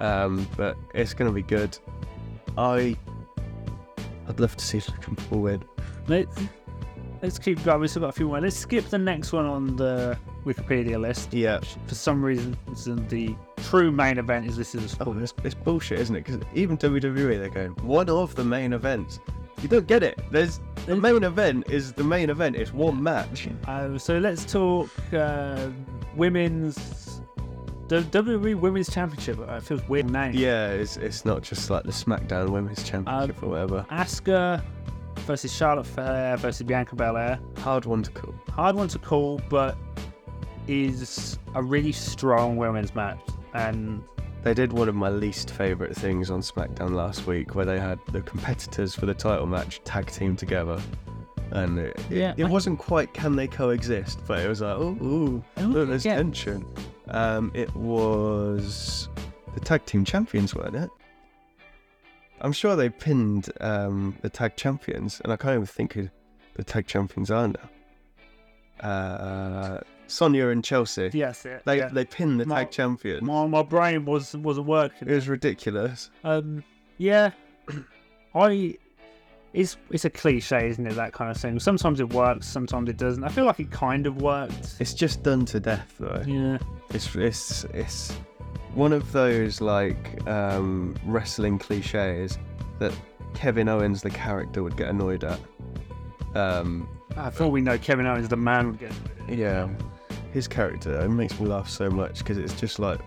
[0.00, 1.78] Um, but it's going to be good.
[2.58, 2.96] I.
[4.28, 5.64] I'd love to see Logan Paul win.
[6.08, 6.36] Let's,
[7.22, 7.80] let's keep going.
[7.80, 8.40] We've still got a few more.
[8.40, 11.32] Let's skip the next one on the Wikipedia list.
[11.32, 11.60] Yeah.
[11.86, 12.56] For some reason,
[13.08, 15.18] the true main event is listed as Oh, fourth.
[15.22, 16.24] it's, it's bullshit, isn't it?
[16.24, 19.20] Because even WWE, they're going one of the main events.
[19.62, 20.20] You don't get it.
[20.30, 22.56] There's the main event is the main event.
[22.56, 23.48] It's one match.
[23.68, 25.68] Uh, so let's talk uh,
[26.16, 27.20] women's.
[27.88, 29.38] The WWE Women's Championship.
[29.38, 30.32] Uh, it feels weird name.
[30.34, 33.84] Yeah, it's it's not just like the SmackDown Women's Championship or whatever.
[33.90, 34.64] Asuka
[35.26, 37.38] versus Charlotte Flair versus Bianca Belair.
[37.58, 38.34] Hard one to call.
[38.50, 39.76] hard one to call, but
[40.66, 43.20] is a really strong women's match.
[43.54, 44.02] And
[44.42, 47.98] They did one of my least favourite things on SmackDown last week, where they had
[48.10, 50.80] the competitors for the title match tag team together,
[51.52, 54.98] and it, Yeah, it I- wasn't quite can they coexist, but it was like oh,
[55.00, 56.16] ooh, Oh, look, there's yeah.
[56.16, 56.66] tension.
[57.08, 59.08] Um, it was
[59.54, 60.90] the tag team champions, weren't it?
[62.40, 66.08] I'm sure they pinned um, the tag champions, and I can't even think who
[66.54, 67.68] the tag champions are now.
[68.88, 69.78] Uh,
[70.12, 71.10] Sonya and Chelsea.
[71.12, 71.88] yes, it, They yeah.
[71.88, 73.22] they pinned the My- tag champions.
[73.22, 75.08] my, my brain was wasn't working.
[75.08, 76.10] It was ridiculous.
[76.24, 76.62] Um,
[76.98, 77.30] yeah,
[78.34, 78.76] I.
[79.54, 80.94] It's it's a cliche, isn't it?
[80.94, 81.60] That kind of thing.
[81.60, 83.22] Sometimes it works, sometimes it doesn't.
[83.22, 84.76] I feel like it kind of worked.
[84.80, 86.22] It's just done to death, though.
[86.26, 86.56] Yeah,
[86.94, 88.12] It's it's it's
[88.74, 92.38] one of those like um, wrestling cliches
[92.78, 92.94] that
[93.34, 95.38] Kevin Owens, the character, would get annoyed at.
[96.34, 98.92] Um, I thought we know Kevin Owens, the man, would get.
[99.28, 99.68] yeah,
[100.32, 103.00] his character it makes me laugh so much because it's just like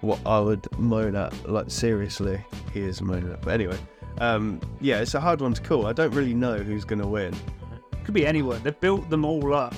[0.00, 1.32] what I would moan at.
[1.48, 3.42] Like seriously, he is moaning at.
[3.42, 3.78] But anyway,
[4.18, 5.86] um, yeah, it's a hard one to call.
[5.86, 7.34] I don't really know who's gonna win.
[8.04, 8.62] Could be anyone.
[8.62, 9.74] They've built them all up.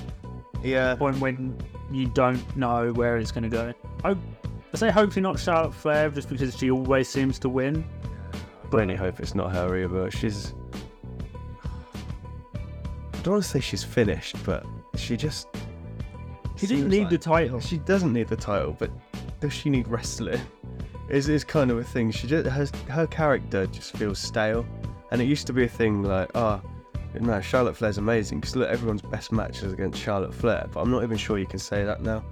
[0.63, 1.57] Yeah, point when
[1.91, 3.73] you don't know where it's going to go.
[4.05, 7.85] I, I say hopefully not Charlotte Flair just because she always seems to win.
[8.71, 10.11] But I only hope it's not her either.
[10.11, 10.55] She's.
[13.15, 15.49] I don't want to say she's finished, but she just.
[16.57, 17.61] She didn't need like- the title.
[17.61, 18.91] She doesn't need the title, but
[19.41, 20.41] does she need wrestling?
[21.09, 22.11] Is is kind of a thing.
[22.11, 24.67] She just has her character just feels stale,
[25.13, 26.61] and it used to be a thing like, oh,
[27.21, 30.91] no, Charlotte Flair's amazing because look, everyone's best match is against Charlotte Flair, but I'm
[30.91, 32.25] not even sure you can say that now.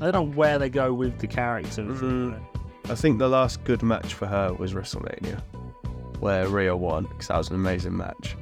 [0.00, 1.82] I don't know where they go with the character.
[1.82, 2.38] Mhm.
[2.90, 5.40] I think the last good match for her was WrestleMania,
[6.20, 8.36] where Rhea won because that was an amazing match.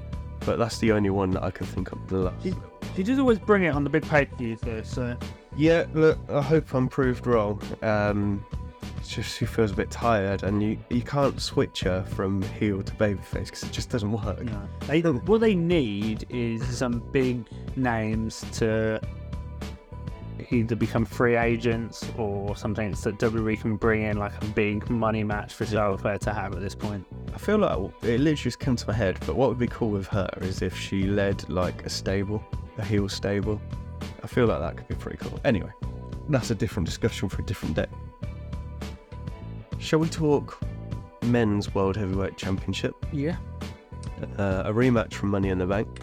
[0.45, 2.07] But that's the only one that I can think of.
[2.09, 2.47] The last.
[2.95, 5.17] She does always bring it on the big pay per views though, so
[5.57, 7.61] Yeah, look, I hope I'm proved wrong.
[7.83, 8.45] Um,
[8.99, 12.83] it's just she feels a bit tired, and you you can't switch her from heel
[12.83, 14.43] to babyface because it just doesn't work.
[14.43, 14.69] no.
[14.87, 19.01] They, what they need is some big names to
[20.51, 25.25] either become free agents or something that WWE can bring in like a big money
[25.25, 27.07] match for Charlotte Flair to have at this point.
[27.35, 29.19] I feel like it literally just came to my head.
[29.27, 32.43] But what would be cool with her is if she led like a stable,
[32.79, 33.61] a heel stable.
[34.23, 35.39] I feel like that could be pretty cool.
[35.45, 35.71] Anyway,
[36.29, 37.87] that's a different discussion for a different day.
[39.79, 40.59] Shall we talk
[41.23, 42.95] men's world heavyweight championship?
[43.13, 43.37] Yeah.
[44.39, 46.01] Uh, a rematch from Money in the Bank.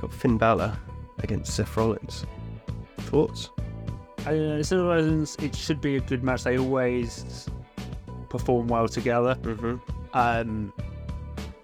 [0.00, 0.76] Got Finn Balor
[1.18, 2.24] against Seth Rollins.
[2.98, 3.50] Thoughts?
[4.26, 6.44] Uh, Seth it should be a good match.
[6.44, 7.46] They always
[8.28, 9.34] perform well together.
[9.42, 9.76] Mm-hmm.
[10.12, 10.72] Um,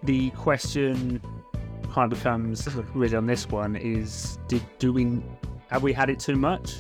[0.03, 1.21] the question
[1.93, 5.23] kind of becomes really on this one is: Did do we
[5.69, 6.75] have we had it too much?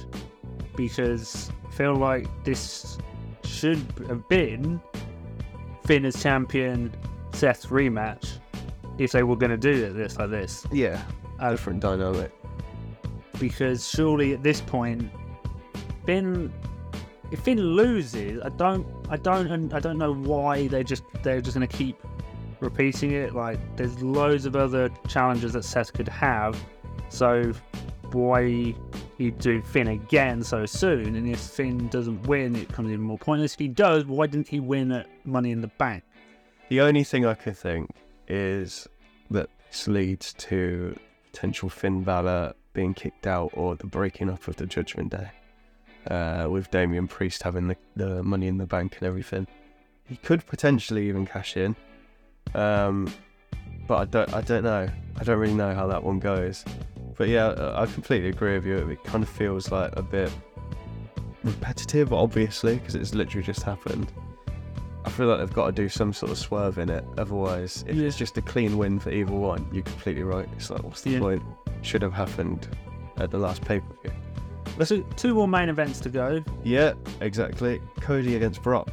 [0.76, 2.98] Because I feel like this
[3.44, 4.80] should have been
[5.84, 6.92] Finn as champion,
[7.32, 8.38] Seth's rematch,
[8.98, 10.66] if they were going to do it this like this.
[10.72, 11.02] Yeah,
[11.38, 12.32] Uh, different dynamic.
[13.38, 15.10] because surely at this point,
[16.06, 16.52] Finn,
[17.30, 21.40] if Finn loses, I don't, I don't, and I don't know why they just they're
[21.40, 21.96] just to keep
[22.60, 23.34] repeating it.
[23.34, 26.58] Like there's loads of other challenges that Seth could have,
[27.08, 27.52] so
[28.12, 28.74] why
[29.18, 31.16] you do Finn again so soon?
[31.16, 33.54] And if Finn doesn't win, it becomes even more pointless.
[33.54, 36.04] If he does, why didn't he win at Money in the Bank?
[36.68, 37.90] The only thing I could think
[38.28, 38.88] is
[39.30, 40.96] that this leads to
[41.32, 45.30] potential Finn Balor being kicked out or the breaking up of the Judgment Day.
[46.10, 49.46] Uh, with Damian Priest having the, the money in the bank and everything.
[50.04, 51.74] He could potentially even cash in.
[52.54, 53.12] Um,
[53.88, 54.88] but I don't I don't know.
[55.18, 56.64] I don't really know how that one goes.
[57.16, 58.76] But yeah, I I completely agree with you.
[58.90, 60.30] It kind of feels like a bit
[61.42, 64.12] repetitive, obviously, because it's literally just happened.
[65.04, 67.04] I feel like they've got to do some sort of swerve in it.
[67.16, 70.48] Otherwise, if it's just a clean win for either one, you're completely right.
[70.56, 71.20] It's like, what's the Yeah.
[71.20, 71.42] point?
[71.82, 72.68] Should have happened
[73.18, 74.12] at the last pay per view.
[74.76, 76.44] Let's So two more main events to go.
[76.62, 77.80] Yeah, exactly.
[78.00, 78.90] Cody against Brock.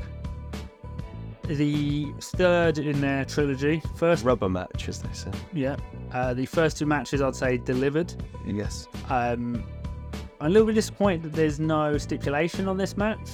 [1.48, 3.82] The third in their trilogy.
[3.96, 5.32] First, Rubber match, as they say.
[5.52, 5.76] yeah,
[6.14, 8.14] uh, the first two matches I'd say delivered.
[8.46, 8.88] Yes.
[9.10, 9.62] Um,
[10.40, 13.30] I'm a little bit disappointed that there's no stipulation on this match.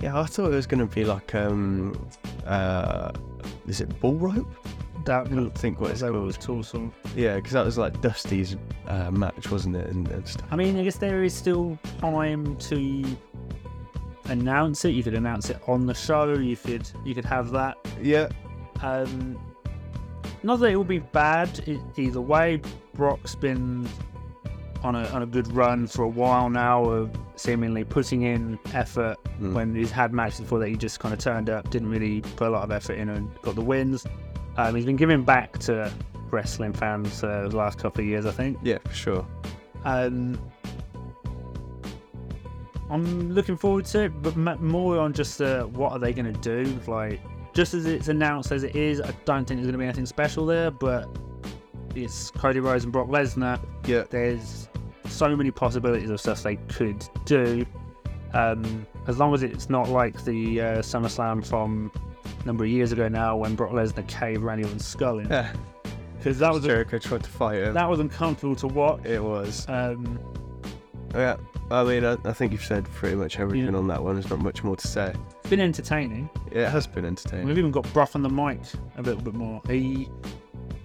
[0.00, 2.08] Yeah, I thought it was going to be like, um,
[2.44, 3.12] uh,
[3.68, 4.52] is it bull rope?
[5.04, 6.14] That I don't think what it's called.
[6.14, 6.90] was Tulsa.
[7.14, 9.88] Yeah, because that was like Dusty's uh, match, wasn't it?
[9.90, 10.46] And, and stuff.
[10.50, 13.04] I mean, I guess there is still time to
[14.26, 14.90] announce it.
[14.90, 16.32] You could announce it on the show.
[16.34, 17.76] You could you could have that.
[18.02, 18.28] Yeah.
[18.82, 19.38] Um,
[20.42, 22.60] not that it will be bad either way.
[22.94, 23.88] Brock's been
[24.82, 29.16] on a on a good run for a while now of seemingly putting in effort
[29.40, 29.52] Mm.
[29.52, 32.46] when he's had matches before that he just kind of turned up, didn't really put
[32.46, 34.06] a lot of effort in and got the wins.
[34.56, 35.92] Um, he's been giving back to
[36.30, 38.58] wrestling fans uh, the last couple of years, I think.
[38.62, 39.26] Yeah, for sure.
[39.84, 40.38] Um,
[42.90, 46.32] I'm looking forward to it, but m- more on just uh, what are they going
[46.32, 46.78] to do?
[46.86, 47.20] Like,
[47.54, 50.06] just as it's announced as it is, I don't think there's going to be anything
[50.06, 50.70] special there.
[50.70, 51.08] But
[51.94, 53.60] it's Cody Rhodes and Brock Lesnar.
[53.86, 54.04] Yeah.
[54.08, 54.68] There's
[55.06, 57.64] so many possibilities of stuff they could do.
[58.32, 61.92] Um, as long as it's not like the uh, SummerSlam from
[62.44, 65.52] number of years ago now, when Brock Lesnar caved Randy Orton's skull in, Yeah.
[66.18, 67.74] because that was Jericho tried to fight him.
[67.74, 69.04] that was uncomfortable to watch.
[69.04, 69.66] it was.
[69.68, 70.18] Um,
[71.14, 71.36] Yeah.
[71.70, 73.78] I mean, I, I think you've said pretty much everything Yeah.
[73.78, 74.14] on that one.
[74.16, 75.14] There's not much more to say.
[75.40, 76.28] it's been entertaining.
[76.50, 77.46] It has been entertaining.
[77.46, 78.60] We've even got Brough on the mic
[78.96, 79.62] a little bit more.
[79.68, 80.08] He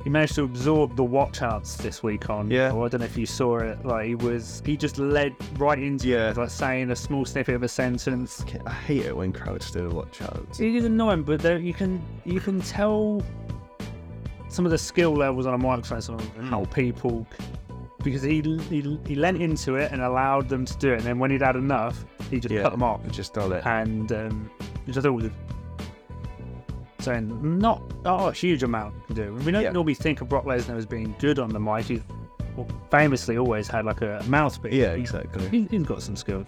[0.04, 2.50] he managed to absorb the watch outs this week on.
[2.50, 2.72] Yeah.
[2.72, 3.84] Or I don't know if you saw it.
[3.86, 6.30] Like he was, he just led right into Yeah.
[6.32, 8.46] it, like saying a small snippet of a sentence.
[8.66, 10.60] I hate it when crowds do the watch outs.
[10.60, 13.22] It is annoying, but there, you can you can tell
[14.48, 17.28] some of the skill levels on a microphone, some of how people.
[18.02, 21.20] Because he, he he leant into it and allowed them to do it, and then
[21.20, 22.62] when he'd had enough, he just Yeah.
[22.62, 23.02] cut them off.
[23.12, 23.66] Just done it.
[23.66, 24.50] and um,
[24.86, 25.30] which I thought was
[27.00, 29.34] so not not a huge amount to do.
[29.46, 29.72] We don't Yeah.
[29.72, 31.86] normally think of Brock Lesnar as being good on the mic.
[31.86, 32.02] He's
[32.92, 34.74] famously always had like a mouthpiece.
[34.74, 35.48] Yeah, exactly.
[35.50, 36.46] he- He's got some skills.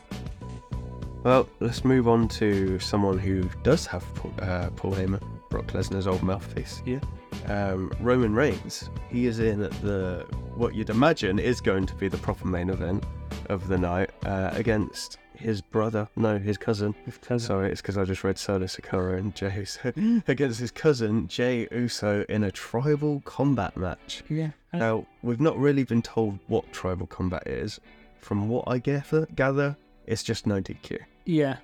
[1.23, 6.07] Well, let's move on to someone who does have Paul, uh, Paul Heyman, Brock Lesnar's
[6.07, 6.81] old mouthpiece.
[6.85, 6.99] Yeah.
[7.47, 8.89] Um, Roman Reigns.
[9.09, 13.03] He is in the what you'd imagine is going to be the proper main event
[13.51, 16.93] of the night uh, against his brother, no, his cousin.
[17.05, 19.91] Because Sorry, it's because I just read Solo Sikoa and Jey Uso
[20.27, 24.23] against his cousin Jey Uso in a tribal combat match.
[24.29, 27.79] yeah, Now, we've not really been told what tribal combat is.
[28.19, 30.99] From what I gather, gather it's just no DQ.
[31.25, 31.57] yeah.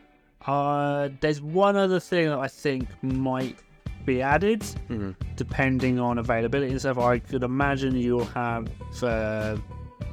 [0.45, 3.58] Uh, there's one other thing that I think might
[4.06, 4.63] be added,
[5.36, 6.97] depending on availability and stuff.
[7.00, 8.69] I could imagine you'll have
[9.04, 9.58] uh,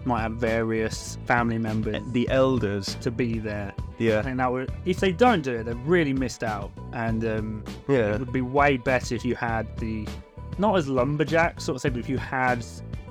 [0.05, 3.73] might have various family members The elders, to be there.
[3.79, 6.71] I yeah, think that would, if they don't do it, they've really missed out.
[6.93, 10.07] And um, yeah, it would be way better if you had the,
[10.59, 12.65] not as lumberjack sort of thing, but if you had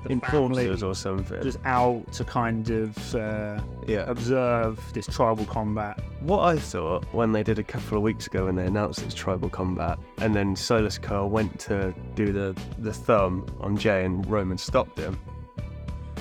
[0.04, 1.42] the enforcers or something.
[1.42, 4.04] just out to kind of uh, yeah.
[4.06, 6.00] observe this tribal combat.
[6.20, 9.14] What I thought when they did a couple of weeks ago when they announced it's
[9.14, 14.26] tribal combat, and then Solo Sikoa went to do the the thumb on Jey and
[14.26, 15.18] Roman stopped him.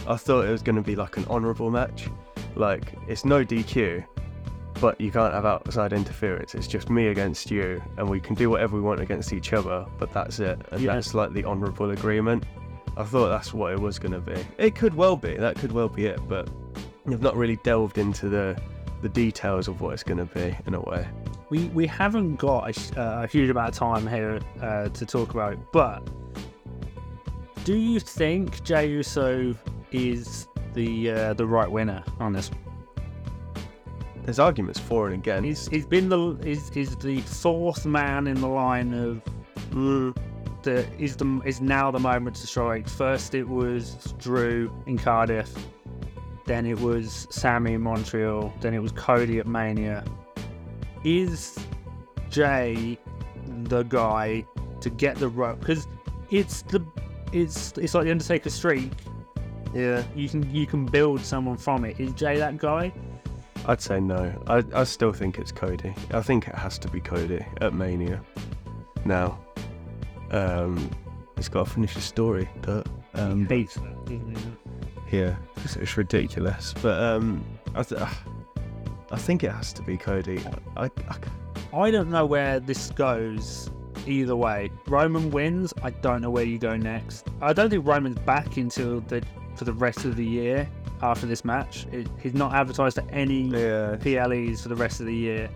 [0.07, 2.09] I thought it was going to be like an honourable match,
[2.55, 4.03] like it's no DQ,
[4.81, 6.55] but you can't have outside interference.
[6.55, 9.85] It's just me against you, and we can do whatever we want against each other,
[9.97, 10.59] but that's it.
[10.71, 10.95] And Yeah.
[10.95, 12.43] that's like the honourable agreement.
[12.97, 14.45] I thought that's what it was going to be.
[14.57, 15.35] It could well be.
[15.35, 16.49] That could well be it, but
[17.05, 18.59] they've not really delved into the
[19.01, 21.05] the details of what it's going to be in a way.
[21.49, 25.31] We we haven't got a, uh, a huge amount of time here uh, to talk
[25.33, 26.07] about, it, but
[27.65, 29.55] do you think Jey Uso
[29.93, 32.51] is the uh, the right winner on this?
[34.23, 35.45] There's arguments for and against.
[35.45, 39.21] He's he's been the is is the fourth man in the line of
[39.73, 40.15] Mm,
[40.61, 42.87] the is the is now the moment to strike.
[42.87, 45.51] First it was Drew in Cardiff,
[46.45, 50.03] then it was Sammy in Montreal, then it was Cody at Mania.
[51.03, 51.57] Is
[52.29, 52.99] Jey
[53.63, 54.45] the guy
[54.81, 55.59] to get the rope?
[55.59, 55.87] Because
[56.29, 56.85] it's the
[57.31, 58.91] it's it's like the Undertaker streak.
[59.73, 61.99] Yeah, You can you can build someone from it.
[61.99, 62.93] Is Jey that guy?
[63.65, 64.33] I'd say no.
[64.47, 65.95] I, I still think it's Cody.
[66.11, 68.21] I think it has to be Cody at Mania.
[69.05, 69.39] Now,
[70.31, 70.89] um,
[71.37, 72.49] he's got to finish his story.
[72.61, 74.05] But, um, Hates that.
[74.05, 74.37] doesn't
[75.09, 75.17] he?
[75.17, 76.73] yeah, it's, it's ridiculous.
[76.81, 78.01] But um, I, th-
[79.11, 80.41] I think it has to be Cody.
[80.75, 81.17] I, I,
[81.77, 83.71] I don't know where this goes
[84.05, 84.71] either way.
[84.87, 85.73] Roman wins.
[85.83, 87.27] I don't know where you go next.
[87.41, 89.23] I don't think Roman's back until the
[89.63, 90.69] for the rest of the year
[91.01, 91.87] after this match.
[91.91, 95.49] It, he's not advertised to any yeah, PLEs for the rest of the year.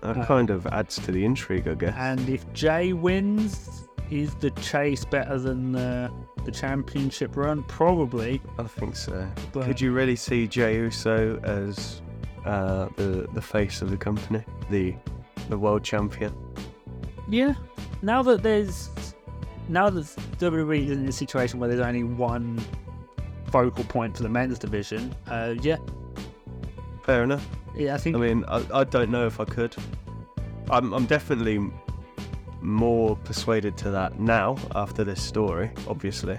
[0.00, 1.94] that kind of adds to the intrigue, I guess.
[1.96, 6.10] And if Jey wins, is the chase better than the
[6.44, 7.62] the championship run?
[7.64, 8.40] Probably.
[8.58, 9.26] I think so.
[9.52, 12.02] But Could you really see Jey Uso as
[12.44, 14.94] uh, the the face of the company, the
[15.48, 16.34] the world champion?
[17.28, 17.54] Yeah.
[18.02, 18.90] Now that there's
[19.68, 20.04] now that
[20.38, 22.62] WWE is in a situation where there's only one
[23.54, 25.76] focal point for the men's division, uh, yeah,
[27.04, 27.46] Fair enough.
[27.76, 29.74] yeah, I think I mean, I, I don't know if I could.
[30.70, 31.58] I'm I'm definitely
[32.62, 36.36] more persuaded to that now after this story, obviously.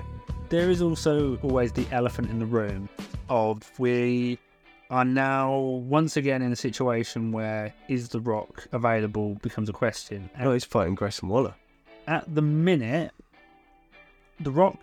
[0.50, 2.90] there is also always the elephant in the room
[3.30, 4.38] of we
[4.90, 5.56] are now
[5.98, 10.30] once again in a situation where is the Rock available becomes a question.
[10.36, 11.56] And Oh, he's fighting Grayson Waller.
[12.08, 13.12] at the minute,
[14.42, 14.80] The Rock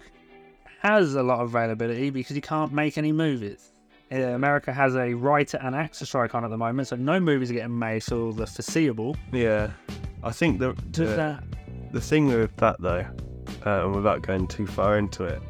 [0.82, 3.70] has a lot of availability because he can't make any movies.
[4.10, 7.50] Uh, America has a writer and actor strike on at the moment, so no movies
[7.50, 9.16] are getting made for the foreseeable.
[9.32, 9.70] Yeah,
[10.24, 11.44] I think the the, that
[11.92, 13.06] the thing with that though,
[13.64, 15.40] uh, and without going too far into it,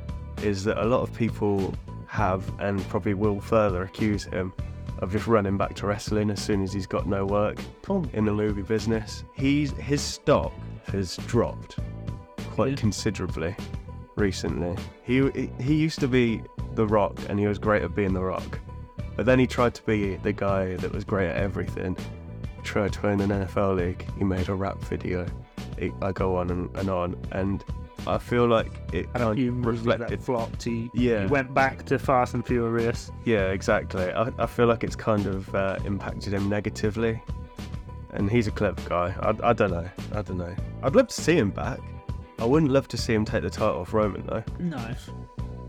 [0.43, 1.75] is that a lot of people
[2.09, 4.53] have and probably will further accuse him
[4.99, 7.59] of just running back to wrestling as soon as he's got no work
[8.13, 9.25] in the movie business.
[9.35, 10.53] He's his stock
[10.89, 11.79] has dropped
[12.51, 13.57] quite considerably
[14.17, 14.77] recently.
[15.05, 15.29] He
[15.61, 16.43] he used to be
[16.75, 18.59] the Rock, and he was great at being the Rock,
[19.17, 21.97] but then he tried to be the guy that was great at everything.
[22.63, 24.07] Tried to win an NFL league.
[24.19, 25.27] He made a rap video.
[25.79, 27.65] It, I go on and, and on, and
[28.07, 30.21] I feel like it had a kind few of movies reflected.
[30.21, 30.63] that flopped.
[30.63, 31.23] He, Yeah.
[31.23, 33.11] he went back to Fast and Furious.
[33.25, 34.13] Yeah, exactly.
[34.13, 37.21] I, I feel like it's kind of uh, impacted him negatively,
[38.13, 39.15] and he's a clever guy.
[39.21, 39.89] I, I don't know.
[40.15, 40.55] I don't know.
[40.85, 41.81] I'd love to see him back.
[42.43, 44.43] I wouldn't love to see him take the title off Roman though.
[44.59, 44.95] No.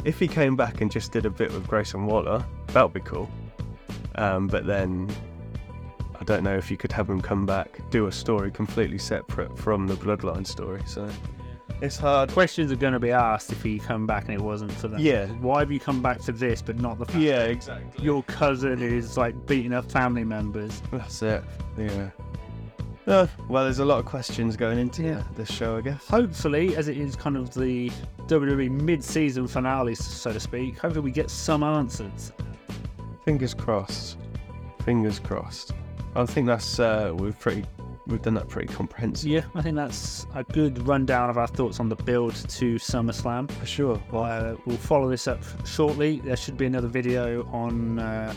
[0.05, 2.99] If he came back and just did a bit with Grayson Waller, that would be
[3.01, 3.29] cool.
[4.15, 5.07] Um, but then
[6.19, 9.55] I don't know if you could have him come back, do a story completely separate
[9.55, 10.81] from the Bloodline story.
[10.88, 11.07] So
[11.79, 12.31] it's hard.
[12.31, 14.99] Questions are going to be asked if he come back and it wasn't for that.
[14.99, 15.27] Yeah.
[15.27, 18.03] Why have you come back for this but not the fact Yeah, exactly.
[18.03, 20.81] your cousin is like beating up family members?
[20.91, 21.43] That's it.
[21.77, 22.09] Yeah.
[23.05, 25.21] Uh, well, there's a lot of questions going into Yeah.
[25.35, 26.07] this show, I guess.
[26.07, 27.89] Hopefully, as it is kind of the
[28.27, 32.31] WWE mid-season finale, so to speak, hopefully we get some answers.
[33.25, 34.17] Fingers crossed.
[34.85, 35.73] Fingers crossed.
[36.15, 37.65] I think that's uh, we've pretty
[38.07, 39.29] we've done that pretty comprehensive.
[39.29, 43.49] Yeah, I think that's a good rundown of our thoughts on the build to SummerSlam.
[43.51, 44.01] for sure.
[44.11, 46.19] Well, uh, we'll follow this up shortly.
[46.21, 48.33] There should be another video on uh,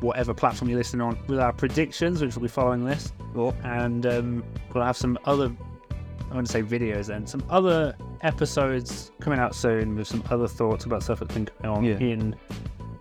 [0.00, 3.12] whatever platform you're listening on with our predictions, which will be following this.
[3.36, 5.50] Oh, And um, we'll have some other,
[6.30, 10.48] I want to say videos then, some other episodes coming out soon with some other
[10.48, 11.98] thoughts about stuff that's been going on Yeah.
[11.98, 12.34] in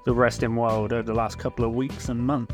[0.06, 2.54] the wrestling world over the last couple of weeks and months.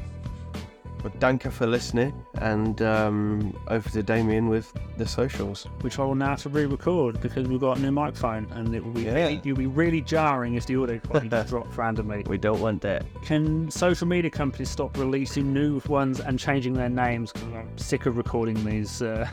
[1.03, 5.65] Well, danke for listening, and um, over to Damien with the socials.
[5.79, 8.83] Which I will now have to re-record because we've got a new microphone, and it
[8.83, 9.13] will be Yeah.
[9.13, 12.23] really, it'll be really jarring if the audio quality drops randomly.
[12.27, 13.05] We don't want that.
[13.23, 17.31] Can social media companies stop releasing new ones and changing their names?
[17.31, 19.01] Because I'm sick of recording these.
[19.01, 19.25] Uh...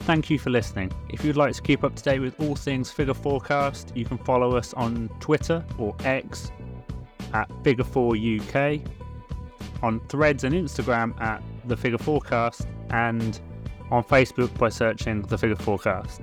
[0.00, 0.92] Thank you for listening.
[1.08, 4.18] If you'd like to keep up to date with all things Figure Fourcast, you can
[4.18, 6.50] follow us on Twitter or X
[7.34, 8.86] at Figure4UK,
[9.82, 13.40] on Threads and Instagram at The Figure Fourcast, and
[13.90, 16.20] on Facebook by searching The Figure Fourcast.